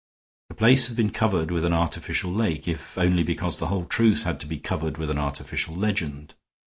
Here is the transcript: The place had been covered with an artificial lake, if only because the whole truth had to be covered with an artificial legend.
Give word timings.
The 0.49 0.55
place 0.55 0.87
had 0.87 0.97
been 0.97 1.11
covered 1.11 1.51
with 1.51 1.63
an 1.63 1.73
artificial 1.73 2.33
lake, 2.33 2.67
if 2.67 2.97
only 2.97 3.21
because 3.21 3.59
the 3.59 3.67
whole 3.67 3.85
truth 3.85 4.23
had 4.23 4.39
to 4.39 4.47
be 4.47 4.57
covered 4.57 4.97
with 4.97 5.11
an 5.11 5.19
artificial 5.19 5.75
legend. 5.75 6.33